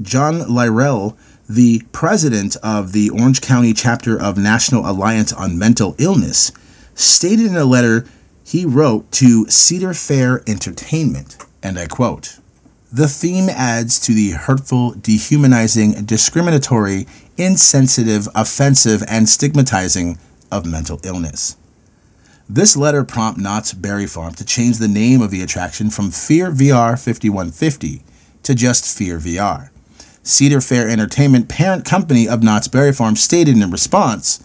John 0.00 0.40
Lyrell, 0.48 1.16
the 1.48 1.82
president 1.90 2.56
of 2.62 2.92
the 2.92 3.10
Orange 3.10 3.40
County 3.40 3.72
chapter 3.72 4.20
of 4.20 4.38
National 4.38 4.88
Alliance 4.88 5.32
on 5.32 5.58
Mental 5.58 5.96
Illness, 5.98 6.52
stated 6.94 7.46
in 7.46 7.56
a 7.56 7.64
letter 7.64 8.06
he 8.44 8.64
wrote 8.64 9.10
to 9.12 9.46
Cedar 9.48 9.94
Fair 9.94 10.42
Entertainment 10.46 11.36
And 11.62 11.78
I 11.78 11.86
quote 11.86 12.38
The 12.92 13.08
theme 13.08 13.48
adds 13.48 13.98
to 14.00 14.14
the 14.14 14.30
hurtful, 14.30 14.92
dehumanizing, 14.92 16.04
discriminatory, 16.04 17.08
insensitive, 17.36 18.28
offensive, 18.36 19.02
and 19.08 19.28
stigmatizing 19.28 20.18
of 20.52 20.64
mental 20.64 21.00
illness. 21.02 21.56
This 22.48 22.76
letter 22.76 23.04
prompted 23.04 23.42
Knott's 23.42 23.74
Berry 23.74 24.06
Farm 24.06 24.34
to 24.34 24.44
change 24.44 24.78
the 24.78 24.88
name 24.88 25.20
of 25.20 25.32
the 25.32 25.42
attraction 25.42 25.90
from 25.90 26.12
Fear 26.12 26.52
VR 26.52 26.92
5150 26.92 28.02
to 28.44 28.54
just 28.54 28.96
Fear 28.96 29.18
VR. 29.18 29.70
Cedar 30.28 30.60
Fair 30.60 30.90
Entertainment, 30.90 31.48
parent 31.48 31.86
company 31.86 32.28
of 32.28 32.42
Knott's 32.42 32.68
Berry 32.68 32.92
Farm, 32.92 33.16
stated 33.16 33.56
in 33.56 33.70
response 33.70 34.40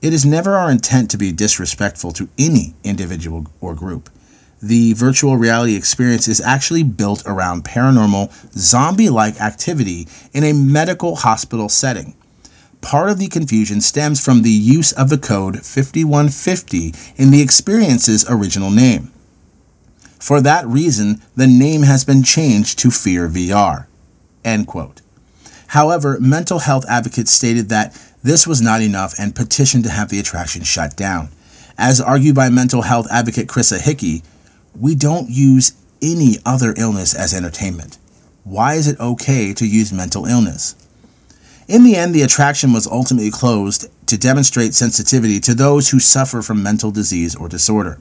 It 0.00 0.14
is 0.14 0.24
never 0.24 0.54
our 0.54 0.70
intent 0.70 1.10
to 1.10 1.18
be 1.18 1.32
disrespectful 1.32 2.12
to 2.12 2.30
any 2.38 2.74
individual 2.82 3.46
or 3.60 3.74
group. 3.74 4.08
The 4.62 4.94
virtual 4.94 5.36
reality 5.36 5.76
experience 5.76 6.28
is 6.28 6.40
actually 6.40 6.82
built 6.82 7.22
around 7.26 7.64
paranormal, 7.64 8.32
zombie 8.54 9.10
like 9.10 9.38
activity 9.38 10.08
in 10.32 10.44
a 10.44 10.54
medical 10.54 11.16
hospital 11.16 11.68
setting. 11.68 12.16
Part 12.80 13.10
of 13.10 13.18
the 13.18 13.28
confusion 13.28 13.82
stems 13.82 14.24
from 14.24 14.40
the 14.40 14.50
use 14.50 14.92
of 14.92 15.10
the 15.10 15.18
code 15.18 15.56
5150 15.56 16.94
in 17.16 17.30
the 17.32 17.42
experience's 17.42 18.24
original 18.30 18.70
name. 18.70 19.12
For 20.18 20.40
that 20.40 20.66
reason, 20.66 21.20
the 21.36 21.46
name 21.46 21.82
has 21.82 22.02
been 22.02 22.22
changed 22.22 22.78
to 22.78 22.90
Fear 22.90 23.28
VR. 23.28 23.88
End 24.46 24.68
quote. 24.68 25.02
However, 25.68 26.18
mental 26.20 26.60
health 26.60 26.86
advocates 26.88 27.32
stated 27.32 27.68
that 27.68 28.00
this 28.22 28.46
was 28.46 28.62
not 28.62 28.80
enough 28.80 29.18
and 29.18 29.34
petitioned 29.34 29.82
to 29.84 29.90
have 29.90 30.08
the 30.08 30.20
attraction 30.20 30.62
shut 30.62 30.96
down. 30.96 31.30
As 31.76 32.00
argued 32.00 32.36
by 32.36 32.48
mental 32.48 32.82
health 32.82 33.08
advocate 33.10 33.48
Chrissa 33.48 33.80
Hickey, 33.80 34.22
we 34.78 34.94
don't 34.94 35.28
use 35.28 35.72
any 36.00 36.36
other 36.46 36.74
illness 36.76 37.12
as 37.12 37.34
entertainment. 37.34 37.98
Why 38.44 38.74
is 38.74 38.86
it 38.86 39.00
okay 39.00 39.52
to 39.54 39.66
use 39.66 39.92
mental 39.92 40.26
illness? 40.26 40.76
In 41.66 41.82
the 41.82 41.96
end, 41.96 42.14
the 42.14 42.22
attraction 42.22 42.72
was 42.72 42.86
ultimately 42.86 43.32
closed 43.32 43.88
to 44.06 44.16
demonstrate 44.16 44.74
sensitivity 44.74 45.40
to 45.40 45.54
those 45.54 45.90
who 45.90 45.98
suffer 45.98 46.40
from 46.40 46.62
mental 46.62 46.92
disease 46.92 47.34
or 47.34 47.48
disorder. 47.48 47.98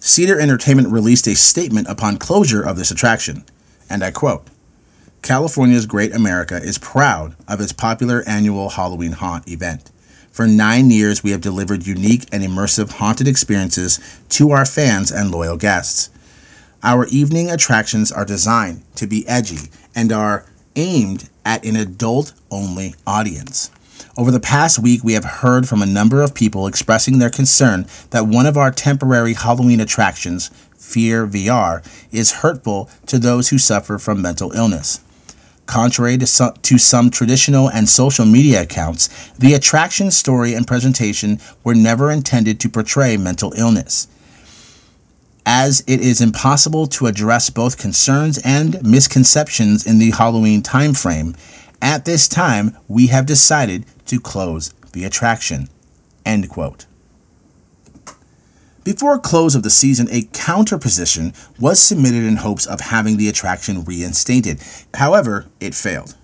Cedar 0.00 0.40
Entertainment 0.40 0.88
released 0.88 1.28
a 1.28 1.36
statement 1.36 1.86
upon 1.88 2.16
closure 2.16 2.62
of 2.62 2.76
this 2.76 2.90
attraction, 2.90 3.44
and 3.88 4.02
I 4.02 4.10
quote 4.10 4.48
California's 5.22 5.86
Great 5.86 6.14
America 6.14 6.56
is 6.56 6.78
proud 6.78 7.36
of 7.46 7.60
its 7.60 7.72
popular 7.72 8.22
annual 8.26 8.70
Halloween 8.70 9.12
Haunt 9.12 9.46
event. 9.48 9.90
For 10.30 10.46
nine 10.46 10.90
years, 10.90 11.22
we 11.22 11.32
have 11.32 11.40
delivered 11.40 11.86
unique 11.86 12.26
and 12.32 12.42
immersive 12.42 12.92
haunted 12.92 13.28
experiences 13.28 13.98
to 14.30 14.52
our 14.52 14.64
fans 14.64 15.10
and 15.10 15.30
loyal 15.30 15.56
guests. 15.56 16.10
Our 16.82 17.06
evening 17.08 17.50
attractions 17.50 18.12
are 18.12 18.24
designed 18.24 18.82
to 18.94 19.06
be 19.06 19.26
edgy 19.26 19.68
and 19.94 20.12
are 20.12 20.46
aimed 20.76 21.28
at 21.44 21.64
an 21.64 21.76
adult 21.76 22.32
only 22.50 22.94
audience. 23.06 23.70
Over 24.16 24.30
the 24.30 24.40
past 24.40 24.78
week, 24.78 25.02
we 25.02 25.14
have 25.14 25.24
heard 25.24 25.68
from 25.68 25.82
a 25.82 25.86
number 25.86 26.22
of 26.22 26.34
people 26.34 26.66
expressing 26.66 27.18
their 27.18 27.30
concern 27.30 27.86
that 28.10 28.26
one 28.26 28.46
of 28.46 28.56
our 28.56 28.70
temporary 28.70 29.34
Halloween 29.34 29.80
attractions, 29.80 30.50
Fear 30.76 31.26
VR, 31.26 31.84
is 32.12 32.40
hurtful 32.40 32.88
to 33.06 33.18
those 33.18 33.48
who 33.48 33.58
suffer 33.58 33.98
from 33.98 34.22
mental 34.22 34.52
illness. 34.52 35.00
Contrary 35.68 36.16
to 36.16 36.26
some, 36.26 36.54
to 36.62 36.78
some 36.78 37.10
traditional 37.10 37.68
and 37.68 37.86
social 37.90 38.24
media 38.24 38.62
accounts, 38.62 39.30
the 39.38 39.52
attraction 39.52 40.10
story 40.10 40.54
and 40.54 40.66
presentation 40.66 41.38
were 41.62 41.74
never 41.74 42.10
intended 42.10 42.58
to 42.58 42.70
portray 42.70 43.18
mental 43.18 43.52
illness. 43.54 44.08
As 45.44 45.84
it 45.86 46.00
is 46.00 46.22
impossible 46.22 46.86
to 46.86 47.06
address 47.06 47.50
both 47.50 47.76
concerns 47.76 48.38
and 48.46 48.82
misconceptions 48.82 49.86
in 49.86 49.98
the 49.98 50.12
Halloween 50.12 50.62
timeframe, 50.62 51.36
at 51.82 52.06
this 52.06 52.28
time 52.28 52.74
we 52.88 53.08
have 53.08 53.26
decided 53.26 53.84
to 54.06 54.18
close 54.18 54.72
the 54.94 55.04
attraction. 55.04 55.68
End 56.24 56.48
quote. 56.48 56.86
Before 58.88 59.18
close 59.18 59.54
of 59.54 59.62
the 59.62 59.68
season, 59.68 60.08
a 60.10 60.22
counterposition 60.22 61.34
was 61.60 61.78
submitted 61.78 62.24
in 62.24 62.36
hopes 62.36 62.64
of 62.64 62.80
having 62.80 63.18
the 63.18 63.28
attraction 63.28 63.84
reinstated. 63.84 64.62
However, 64.94 65.44
it 65.60 65.74
failed. 65.74 66.16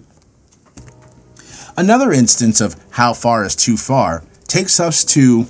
Another 1.77 2.11
instance 2.11 2.63
of 2.63 2.83
how 2.93 3.13
far 3.13 3.45
is 3.45 3.55
too 3.55 3.77
far 3.77 4.25
takes 4.49 4.81
us 4.81 5.05
to 5.13 5.45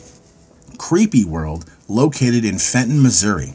Creepy 0.77 1.25
World, 1.25 1.71
located 1.87 2.45
in 2.45 2.59
Fenton, 2.59 3.01
Missouri. 3.01 3.53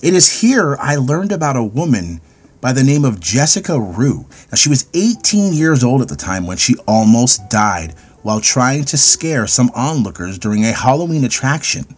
It 0.00 0.14
is 0.14 0.40
here 0.40 0.76
I 0.78 0.94
learned 0.94 1.32
about 1.32 1.56
a 1.56 1.64
woman 1.64 2.20
by 2.60 2.72
the 2.72 2.84
name 2.84 3.04
of 3.04 3.18
Jessica 3.18 3.80
Rue. 3.80 4.24
Now, 4.52 4.54
she 4.54 4.68
was 4.68 4.88
18 4.94 5.52
years 5.52 5.82
old 5.82 6.00
at 6.00 6.06
the 6.06 6.14
time 6.14 6.46
when 6.46 6.58
she 6.58 6.76
almost 6.86 7.50
died 7.50 7.94
while 8.22 8.40
trying 8.40 8.84
to 8.84 8.96
scare 8.96 9.48
some 9.48 9.72
onlookers 9.74 10.38
during 10.38 10.64
a 10.64 10.70
Halloween 10.70 11.24
attraction. 11.24 11.96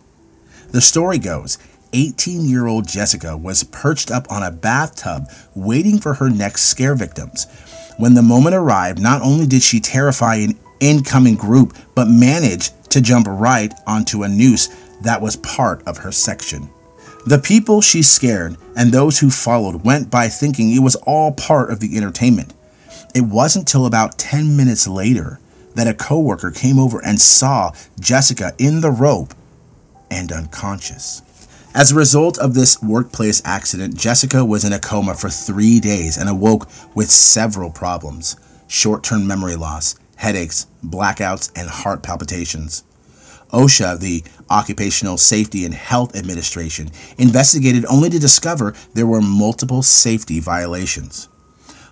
The 0.76 0.83
story 0.83 1.16
goes 1.16 1.56
18 1.95 2.45
year 2.45 2.66
old 2.66 2.87
Jessica 2.87 3.35
was 3.35 3.64
perched 3.64 4.11
up 4.11 4.30
on 4.30 4.42
a 4.42 4.50
bathtub 4.50 5.25
waiting 5.54 5.99
for 5.99 6.12
her 6.12 6.28
next 6.28 6.66
scare 6.66 6.95
victims. 6.95 7.47
When 7.97 8.12
the 8.12 8.21
moment 8.21 8.56
arrived, 8.56 9.00
not 9.00 9.23
only 9.23 9.47
did 9.47 9.62
she 9.62 9.80
terrify 9.80 10.35
an 10.35 10.59
incoming 10.80 11.37
group, 11.37 11.78
but 11.95 12.09
managed 12.09 12.75
to 12.90 13.00
jump 13.00 13.26
right 13.26 13.73
onto 13.87 14.23
a 14.23 14.28
noose 14.28 14.68
that 15.00 15.23
was 15.23 15.37
part 15.37 15.83
of 15.88 15.97
her 15.97 16.12
section. 16.12 16.68
The 17.25 17.38
people 17.38 17.80
she 17.80 18.02
scared 18.02 18.59
and 18.76 18.92
those 18.92 19.18
who 19.18 19.30
followed 19.30 19.83
went 19.83 20.11
by 20.11 20.28
thinking 20.28 20.75
it 20.75 20.80
was 20.80 20.97
all 21.06 21.33
part 21.33 21.71
of 21.71 21.80
the 21.80 21.97
entertainment. 21.97 22.52
It 23.14 23.23
wasn't 23.23 23.66
till 23.66 23.87
about 23.87 24.18
10 24.18 24.54
minutes 24.54 24.87
later 24.87 25.40
that 25.75 25.88
a 25.88 25.95
coworker 25.95 26.50
came 26.50 26.78
over 26.78 27.02
and 27.02 27.18
saw 27.18 27.73
Jessica 27.99 28.52
in 28.59 28.83
the 28.83 28.90
rope 28.90 29.33
and 30.11 30.33
unconscious. 30.33 31.23
As 31.75 31.93
a 31.93 31.97
result 31.97 32.39
of 32.39 32.55
this 32.55 32.81
workplace 32.83 33.43
accident, 33.45 33.97
Jessica 33.97 34.45
was 34.45 34.65
in 34.65 34.73
a 34.73 34.79
coma 34.79 35.15
for 35.15 35.29
three 35.29 35.79
days 35.79 36.17
and 36.17 36.29
awoke 36.29 36.69
with 36.95 37.11
several 37.11 37.71
problems 37.71 38.37
short 38.67 39.05
term 39.05 39.27
memory 39.27 39.57
loss, 39.57 39.95
headaches, 40.17 40.67
blackouts, 40.85 41.51
and 41.55 41.69
heart 41.69 42.03
palpitations. 42.03 42.83
OSHA, 43.53 44.01
the 44.01 44.25
Occupational 44.51 45.19
Safety 45.19 45.65
and 45.65 45.75
Health 45.75 46.17
Administration, 46.17 46.91
investigated 47.19 47.85
only 47.87 48.11
to 48.11 48.19
discover 48.19 48.75
there 48.95 49.07
were 49.07 49.23
multiple 49.23 49.83
safety 49.83 50.41
violations. 50.41 51.29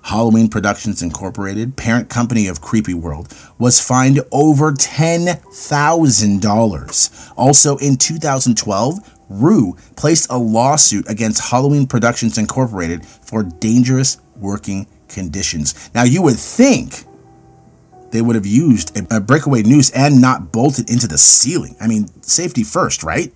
Halloween 0.05 0.49
Productions 0.49 1.03
Incorporated, 1.03 1.77
parent 1.77 2.09
company 2.11 2.47
of 2.47 2.61
Creepy 2.61 2.95
World, 2.95 3.35
was 3.59 3.81
fined 3.81 4.21
over 4.33 4.73
$10,000. 4.73 7.33
Also 7.37 7.77
in 7.79 7.97
2012, 7.97 9.19
Rue 9.31 9.75
placed 9.97 10.31
a 10.31 10.37
lawsuit 10.37 11.09
against 11.09 11.51
Halloween 11.51 11.87
Productions 11.87 12.37
Incorporated 12.37 13.07
for 13.07 13.43
dangerous 13.43 14.19
working 14.37 14.87
conditions. 15.09 15.91
Now, 15.95 16.03
you 16.03 16.21
would 16.23 16.37
think 16.37 17.05
they 18.11 18.21
would 18.21 18.37
have 18.37 18.45
used 18.47 18.95
a, 19.11 19.21
breakaway 19.21 19.63
noose 19.63 19.91
and 19.91 20.21
not 20.21 20.53
bolted 20.53 20.91
into 20.91 21.09
the 21.09 21.19
ceiling. 21.19 21.75
I 21.81 21.89
mean, 21.89 22.07
safety 22.23 22.63
first, 22.63 23.03
right? 23.03 23.33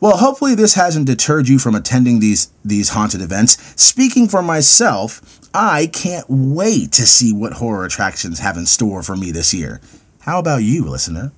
Well, 0.00 0.18
hopefully 0.18 0.54
this 0.54 0.74
hasn't 0.74 1.06
deterred 1.06 1.48
you 1.48 1.58
from 1.58 1.74
attending 1.74 2.20
these 2.20 2.50
these 2.64 2.90
haunted 2.90 3.20
events. 3.20 3.56
Speaking 3.80 4.28
for 4.28 4.42
myself, 4.42 5.40
I 5.52 5.86
can't 5.86 6.26
wait 6.28 6.92
to 6.92 7.06
see 7.06 7.32
what 7.32 7.54
horror 7.54 7.84
attractions 7.84 8.38
have 8.38 8.56
in 8.56 8.66
store 8.66 9.02
for 9.02 9.16
me 9.16 9.32
this 9.32 9.52
year. 9.52 9.80
How 10.20 10.38
about 10.38 10.58
you, 10.58 10.84
listener? 10.84 11.32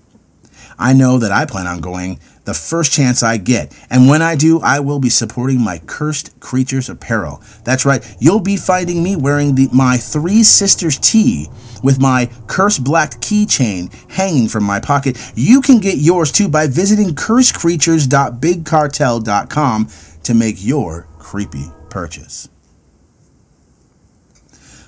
I 0.79 0.93
know 0.93 1.19
that 1.19 1.33
I 1.33 1.47
plan 1.47 1.67
on 1.67 1.81
going 1.81 2.21
the 2.51 2.55
first 2.55 2.91
chance 2.91 3.23
I 3.23 3.37
get, 3.37 3.73
and 3.91 4.09
when 4.09 4.23
I 4.23 4.35
do, 4.35 4.59
I 4.59 4.81
will 4.81 4.99
be 4.99 5.09
supporting 5.09 5.61
my 5.61 5.79
Cursed 5.87 6.41
Creatures 6.41 6.89
apparel. 6.89 7.41
That's 7.63 7.87
right, 7.87 8.05
you'll 8.19 8.41
be 8.41 8.57
finding 8.57 9.05
me 9.05 9.15
wearing 9.15 9.55
the, 9.55 9.69
my 9.73 9.99
Three 9.99 10.43
Sisters 10.43 10.99
tee 10.99 11.47
with 11.85 12.01
my 12.01 12.29
Cursed 12.49 12.83
Black 12.83 13.13
keychain 13.21 13.95
hanging 14.11 14.49
from 14.49 14.65
my 14.65 14.81
pocket. 14.81 15.17
You 15.37 15.61
can 15.61 15.79
get 15.79 15.99
yours 15.99 16.33
too 16.33 16.49
by 16.49 16.67
visiting 16.67 17.11
cursedcreatures.bigcartel.com 17.11 19.89
to 20.25 20.35
make 20.35 20.57
your 20.59 21.07
creepy 21.21 21.67
purchase. 21.89 22.49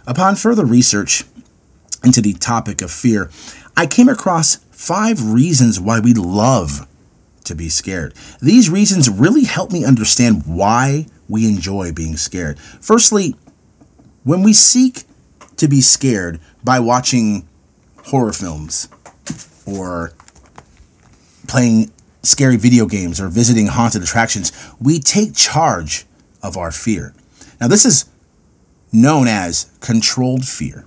Upon 0.04 0.34
further 0.34 0.64
research 0.64 1.22
into 2.02 2.20
the 2.20 2.32
topic 2.32 2.82
of 2.82 2.90
fear, 2.90 3.30
I 3.76 3.86
came 3.86 4.08
across 4.08 4.56
five 4.72 5.32
reasons 5.32 5.78
why 5.78 6.00
we 6.00 6.12
love 6.12 6.88
to 7.44 7.54
be 7.54 7.68
scared. 7.68 8.14
These 8.40 8.70
reasons 8.70 9.08
really 9.08 9.44
help 9.44 9.72
me 9.72 9.84
understand 9.84 10.42
why 10.46 11.06
we 11.28 11.46
enjoy 11.46 11.92
being 11.92 12.16
scared. 12.16 12.58
Firstly, 12.58 13.34
when 14.24 14.42
we 14.42 14.52
seek 14.52 15.04
to 15.56 15.68
be 15.68 15.80
scared 15.80 16.40
by 16.64 16.80
watching 16.80 17.48
horror 18.04 18.32
films 18.32 18.88
or 19.66 20.12
playing 21.46 21.90
scary 22.22 22.56
video 22.56 22.86
games 22.86 23.20
or 23.20 23.28
visiting 23.28 23.66
haunted 23.66 24.02
attractions, 24.02 24.52
we 24.80 24.98
take 24.98 25.34
charge 25.34 26.06
of 26.42 26.56
our 26.56 26.72
fear. 26.72 27.14
Now, 27.60 27.68
this 27.68 27.84
is 27.84 28.06
known 28.92 29.26
as 29.26 29.70
controlled 29.80 30.46
fear. 30.46 30.84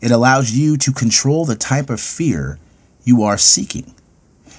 It 0.00 0.10
allows 0.10 0.50
you 0.50 0.76
to 0.78 0.92
control 0.92 1.44
the 1.44 1.56
type 1.56 1.90
of 1.90 2.00
fear 2.00 2.58
you 3.04 3.22
are 3.22 3.38
seeking. 3.38 3.94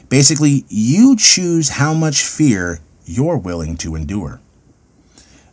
Basically, 0.10 0.66
you 0.68 1.16
choose 1.16 1.70
how 1.70 1.94
much 1.94 2.24
fear 2.24 2.80
you're 3.06 3.38
willing 3.38 3.78
to 3.78 3.96
endure. 3.96 4.40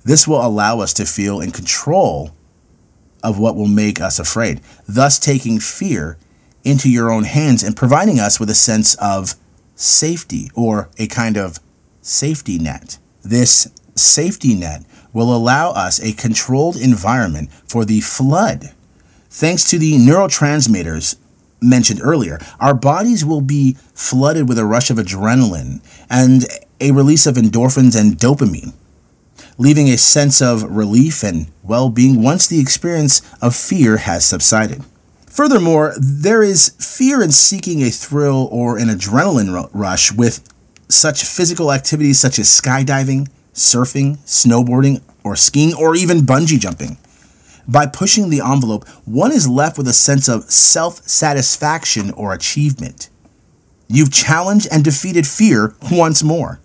This 0.04 0.26
will 0.26 0.44
allow 0.44 0.80
us 0.80 0.92
to 0.94 1.04
feel 1.04 1.40
in 1.40 1.50
control 1.50 2.30
of 3.22 3.38
what 3.38 3.56
will 3.56 3.66
make 3.68 4.00
us 4.00 4.18
afraid, 4.18 4.60
thus 4.88 5.18
taking 5.18 5.58
fear 5.58 6.16
into 6.64 6.90
your 6.90 7.10
own 7.10 7.24
hands 7.24 7.62
and 7.62 7.76
providing 7.76 8.18
us 8.18 8.40
with 8.40 8.50
a 8.50 8.54
sense 8.54 8.94
of 8.96 9.34
safety 9.74 10.50
or 10.54 10.88
a 10.98 11.06
kind 11.06 11.36
of 11.36 11.58
safety 12.02 12.58
net. 12.58 12.98
This 13.22 13.70
safety 13.94 14.54
net 14.54 14.84
will 15.12 15.34
allow 15.34 15.70
us 15.70 16.00
a 16.00 16.12
controlled 16.12 16.76
environment 16.76 17.50
for 17.66 17.84
the 17.84 18.00
flood. 18.00 18.72
Thanks 19.28 19.68
to 19.70 19.78
the 19.78 19.96
neurotransmitters 19.96 21.16
mentioned 21.60 22.00
earlier, 22.02 22.38
our 22.58 22.74
bodies 22.74 23.24
will 23.24 23.40
be 23.40 23.76
flooded 23.94 24.48
with 24.48 24.58
a 24.58 24.64
rush 24.64 24.90
of 24.90 24.96
adrenaline 24.96 25.80
and 26.08 26.44
a 26.80 26.92
release 26.92 27.26
of 27.26 27.36
endorphins 27.36 27.98
and 27.98 28.16
dopamine, 28.16 28.72
leaving 29.58 29.88
a 29.88 29.98
sense 29.98 30.40
of 30.40 30.62
relief 30.64 31.22
and 31.22 31.46
well 31.62 31.90
being 31.90 32.22
once 32.22 32.46
the 32.46 32.60
experience 32.60 33.22
of 33.42 33.54
fear 33.54 33.98
has 33.98 34.24
subsided. 34.24 34.82
Furthermore, 35.26 35.94
there 35.98 36.42
is 36.42 36.70
fear 36.80 37.22
in 37.22 37.30
seeking 37.30 37.82
a 37.82 37.90
thrill 37.90 38.48
or 38.50 38.78
an 38.78 38.88
adrenaline 38.88 39.70
rush 39.72 40.12
with 40.12 40.42
such 40.88 41.24
physical 41.24 41.72
activities 41.72 42.18
such 42.18 42.38
as 42.38 42.48
skydiving, 42.48 43.28
surfing, 43.54 44.18
snowboarding, 44.18 45.00
or 45.22 45.36
skiing, 45.36 45.72
or 45.74 45.94
even 45.94 46.20
bungee 46.20 46.58
jumping. 46.58 46.98
By 47.70 47.86
pushing 47.86 48.30
the 48.30 48.40
envelope, 48.40 48.88
one 49.04 49.30
is 49.30 49.46
left 49.46 49.78
with 49.78 49.86
a 49.86 49.92
sense 49.92 50.28
of 50.28 50.50
self 50.50 51.06
satisfaction 51.08 52.10
or 52.10 52.32
achievement. 52.32 53.08
You've 53.86 54.12
challenged 54.12 54.66
and 54.72 54.82
defeated 54.82 55.24
fear 55.24 55.74
once 55.90 56.22
more. 56.24 56.60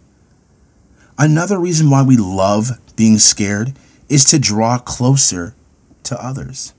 Another 1.17 1.59
reason 1.59 1.91
why 1.91 2.01
we 2.01 2.17
love 2.17 2.79
being 2.95 3.19
scared 3.19 3.73
is 4.09 4.25
to 4.25 4.39
draw 4.39 4.79
closer 4.79 5.53
to 6.03 6.23
others. 6.23 6.73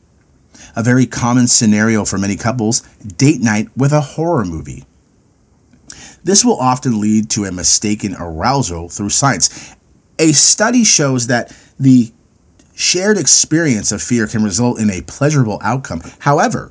A 0.75 0.83
very 0.83 1.07
common 1.07 1.47
scenario 1.47 2.05
for 2.05 2.19
many 2.19 2.35
couples 2.35 2.81
date 2.99 3.41
night 3.41 3.69
with 3.77 3.93
a 3.93 4.01
horror 4.01 4.45
movie. 4.45 4.87
This 6.25 6.45
will 6.45 6.59
often 6.59 7.01
lead 7.01 7.31
to 7.31 7.45
a 7.45 7.53
mistaken 7.53 8.17
arousal 8.19 8.89
through 8.89 9.11
science. 9.11 9.77
A 10.19 10.33
study 10.33 10.83
shows 10.83 11.29
that 11.29 11.57
the 11.79 12.13
shared 12.77 13.17
experience 13.17 13.91
of 13.91 14.03
fear 14.03 14.29
can 14.29 14.45
result 14.45 14.79
in 14.79 14.91
a 14.91 15.01
pleasurable 15.03 15.59
outcome. 15.63 16.03
However, 16.21 16.71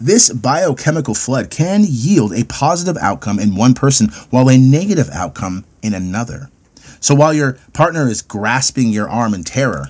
this 0.00 0.32
biochemical 0.32 1.14
flood 1.14 1.50
can 1.50 1.84
yield 1.84 2.32
a 2.32 2.44
positive 2.44 2.96
outcome 2.98 3.38
in 3.38 3.56
one 3.56 3.74
person 3.74 4.08
while 4.30 4.48
a 4.48 4.58
negative 4.58 5.08
outcome 5.10 5.64
in 5.82 5.94
another. 5.94 6.50
So 7.00 7.14
while 7.14 7.32
your 7.32 7.58
partner 7.72 8.08
is 8.08 8.22
grasping 8.22 8.90
your 8.90 9.08
arm 9.08 9.34
in 9.34 9.42
terror, 9.42 9.88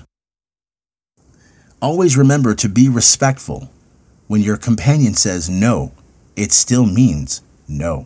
always 1.81 2.17
remember 2.17 2.55
to 2.55 2.69
be 2.69 2.87
respectful. 2.87 3.69
When 4.27 4.41
your 4.41 4.57
companion 4.57 5.13
says 5.13 5.49
no, 5.49 5.91
it 6.37 6.53
still 6.53 6.85
means 6.85 7.41
no. 7.67 8.05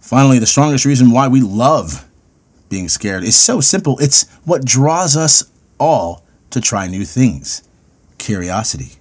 Finally, 0.00 0.38
the 0.38 0.46
strongest 0.46 0.86
reason 0.86 1.10
why 1.10 1.28
we 1.28 1.42
love 1.42 2.06
being 2.68 2.88
scared 2.88 3.24
is 3.24 3.36
so 3.36 3.60
simple. 3.60 3.98
It's 3.98 4.28
what 4.44 4.64
draws 4.64 5.16
us 5.16 5.50
all 5.78 6.24
to 6.50 6.60
try 6.60 6.86
new 6.86 7.04
things 7.04 7.62
curiosity. 8.18 8.92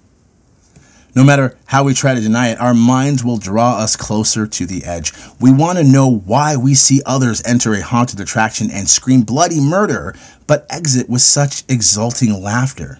No 1.15 1.23
matter 1.23 1.55
how 1.65 1.83
we 1.83 1.93
try 1.93 2.15
to 2.15 2.19
deny 2.19 2.49
it, 2.49 2.59
our 2.59 2.73
minds 2.73 3.23
will 3.23 3.37
draw 3.37 3.77
us 3.77 3.95
closer 3.95 4.47
to 4.47 4.65
the 4.65 4.83
edge. 4.83 5.13
We 5.39 5.53
want 5.53 5.77
to 5.77 5.83
know 5.83 6.09
why 6.09 6.57
we 6.57 6.73
see 6.73 7.01
others 7.05 7.41
enter 7.45 7.73
a 7.73 7.81
haunted 7.81 8.19
attraction 8.19 8.71
and 8.71 8.89
scream 8.89 9.21
bloody 9.21 9.61
murder, 9.61 10.15
but 10.47 10.65
exit 10.69 11.09
with 11.09 11.21
such 11.21 11.63
exulting 11.69 12.41
laughter. 12.41 12.99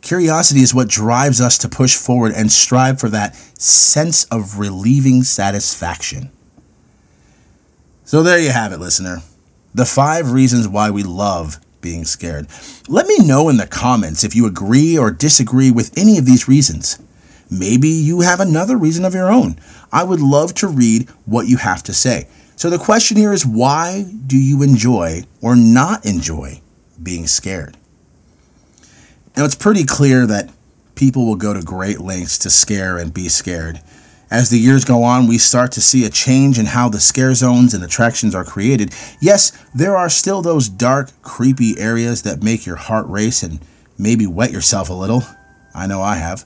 Curiosity 0.00 0.60
is 0.60 0.74
what 0.74 0.88
drives 0.88 1.40
us 1.40 1.58
to 1.58 1.68
push 1.68 1.96
forward 1.96 2.32
and 2.32 2.50
strive 2.50 2.98
for 2.98 3.10
that 3.10 3.36
sense 3.60 4.24
of 4.24 4.58
relieving 4.58 5.22
satisfaction. 5.22 6.30
So 8.04 8.22
there 8.22 8.38
you 8.38 8.50
have 8.50 8.72
it, 8.72 8.80
listener 8.80 9.22
the 9.74 9.84
five 9.84 10.32
reasons 10.32 10.68
why 10.68 10.90
we 10.90 11.02
love 11.02 11.58
being 11.80 12.04
scared. 12.04 12.46
Let 12.88 13.06
me 13.06 13.18
know 13.18 13.48
in 13.48 13.58
the 13.58 13.66
comments 13.66 14.24
if 14.24 14.34
you 14.34 14.46
agree 14.46 14.96
or 14.96 15.10
disagree 15.10 15.70
with 15.70 15.96
any 15.98 16.16
of 16.16 16.24
these 16.24 16.48
reasons. 16.48 16.98
Maybe 17.50 17.88
you 17.88 18.22
have 18.22 18.40
another 18.40 18.76
reason 18.76 19.04
of 19.04 19.14
your 19.14 19.30
own. 19.30 19.58
I 19.92 20.02
would 20.04 20.20
love 20.20 20.54
to 20.54 20.68
read 20.68 21.08
what 21.26 21.46
you 21.46 21.58
have 21.58 21.82
to 21.84 21.92
say. 21.92 22.28
So 22.56 22.70
the 22.70 22.78
question 22.78 23.16
here 23.16 23.32
is 23.32 23.44
why 23.44 24.06
do 24.26 24.38
you 24.38 24.62
enjoy 24.62 25.24
or 25.42 25.56
not 25.56 26.06
enjoy 26.06 26.62
being 27.02 27.26
scared? 27.26 27.76
Now 29.36 29.44
it's 29.44 29.54
pretty 29.54 29.84
clear 29.84 30.26
that 30.26 30.50
people 30.94 31.26
will 31.26 31.36
go 31.36 31.52
to 31.52 31.60
great 31.60 32.00
lengths 32.00 32.38
to 32.38 32.50
scare 32.50 32.96
and 32.96 33.12
be 33.12 33.28
scared. 33.28 33.82
As 34.30 34.50
the 34.50 34.58
years 34.58 34.84
go 34.84 35.02
on, 35.02 35.26
we 35.26 35.38
start 35.38 35.72
to 35.72 35.80
see 35.80 36.04
a 36.04 36.10
change 36.10 36.58
in 36.58 36.66
how 36.66 36.88
the 36.88 37.00
scare 37.00 37.34
zones 37.34 37.74
and 37.74 37.84
attractions 37.84 38.34
are 38.34 38.44
created. 38.44 38.92
Yes, 39.20 39.52
there 39.74 39.96
are 39.96 40.08
still 40.08 40.42
those 40.42 40.68
dark, 40.68 41.10
creepy 41.22 41.78
areas 41.78 42.22
that 42.22 42.42
make 42.42 42.66
your 42.66 42.76
heart 42.76 43.06
race 43.08 43.42
and 43.42 43.60
maybe 43.98 44.26
wet 44.26 44.50
yourself 44.50 44.88
a 44.88 44.94
little. 44.94 45.22
I 45.74 45.86
know 45.86 46.00
I 46.00 46.16
have. 46.16 46.44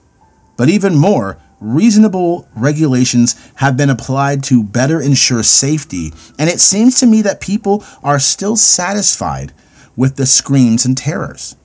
But 0.57 0.69
even 0.69 0.97
more, 0.97 1.39
reasonable 1.61 2.49
regulations 2.57 3.37
have 3.57 3.77
been 3.77 3.91
applied 3.91 4.43
to 4.45 4.63
better 4.63 5.01
ensure 5.01 5.43
safety, 5.43 6.13
and 6.39 6.51
it 6.51 6.61
seems 6.61 6.99
to 7.01 7.07
me 7.07 7.23
that 7.23 7.41
people 7.41 7.85
are 8.03 8.19
still 8.19 8.57
satisfied 8.57 9.53
with 9.97 10.17
the 10.17 10.27
screams 10.27 10.85
and 10.85 10.97
terrors. 10.97 11.57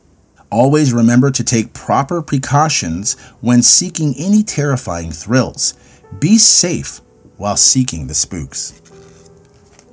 Always 0.52 0.93
remember 0.93 1.32
to 1.32 1.43
take 1.43 1.73
proper 1.73 2.21
precautions 2.21 3.19
when 3.41 3.63
seeking 3.63 4.13
any 4.17 4.43
terrifying 4.43 5.12
thrills. 5.12 5.73
Be 6.19 6.38
safe 6.38 7.02
while 7.38 7.58
seeking 7.58 8.06
the 8.08 8.13
spooks. 8.13 8.80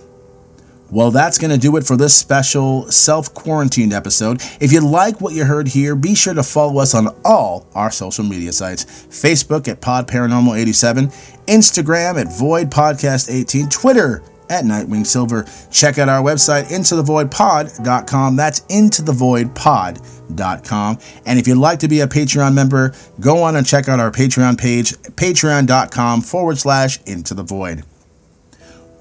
Well, 0.93 1.11
that's 1.11 1.39
going 1.39 1.51
to 1.51 1.59
do 1.59 1.77
it 1.79 1.87
for 1.87 1.97
this 1.97 2.15
special 2.15 2.93
self 2.93 3.33
quarantined 3.33 3.95
episode. 3.95 4.43
If 4.61 4.73
you 4.73 4.87
like 4.87 5.23
what 5.23 5.33
you 5.33 5.47
heard 5.47 5.67
here, 5.67 5.97
be 5.97 6.15
sure 6.15 6.35
to 6.35 6.43
follow 6.43 6.83
us 6.83 6.95
on 6.95 7.09
all 7.25 7.67
our 7.75 7.91
social 7.91 8.25
media 8.25 8.53
sites 8.53 8.85
Facebook 8.85 9.69
at 9.69 9.81
Pod 9.81 10.07
Paranormal 10.07 10.59
87, 10.59 11.09
Instagram 11.47 12.21
at 12.21 12.39
Void 12.39 12.71
Podcast 12.71 13.33
18, 13.33 13.71
Twitter 13.71 14.23
at 14.51 14.67
Nightwing 14.67 15.07
Silver. 15.07 15.47
Check 15.71 15.97
out 15.97 16.11
our 16.11 16.23
website, 16.23 16.65
intothevoidpod.com. 16.65 18.37
That's 18.37 18.61
intothevoidpod.com. 18.61 20.99
And 21.25 21.39
if 21.39 21.49
you'd 21.49 21.57
like 21.57 21.79
to 21.79 21.89
be 21.89 22.01
a 22.01 22.07
Patreon 22.07 22.53
member, 22.53 22.93
go 23.19 23.43
on 23.43 23.57
and 23.57 23.67
check 23.67 23.89
out 23.89 23.99
our 23.99 24.13
Patreon 24.13 24.59
page, 24.59 24.93
patreon.com 24.93 26.21
forward 26.21 26.59
slash 26.59 27.03
into 27.05 27.33
the 27.33 27.45
void. 27.45 27.83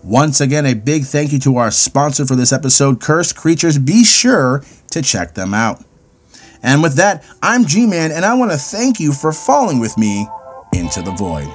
Once 0.03 0.41
again, 0.41 0.65
a 0.65 0.73
big 0.73 1.03
thank 1.03 1.31
you 1.31 1.37
to 1.37 1.57
our 1.57 1.69
sponsor 1.69 2.25
for 2.25 2.35
this 2.35 2.51
episode, 2.51 2.99
Cursed 2.99 3.35
Creatures. 3.35 3.77
Be 3.77 4.03
sure 4.03 4.63
to 4.91 5.01
check 5.01 5.35
them 5.35 5.53
out. 5.53 5.83
And 6.63 6.81
with 6.81 6.95
that, 6.95 7.23
I'm 7.41 7.65
G 7.65 7.85
Man, 7.85 8.11
and 8.11 8.25
I 8.25 8.33
want 8.33 8.51
to 8.51 8.57
thank 8.57 8.99
you 8.99 9.13
for 9.13 9.31
falling 9.31 9.79
with 9.79 9.97
me 9.97 10.27
into 10.73 11.01
the 11.01 11.11
void. 11.11 11.49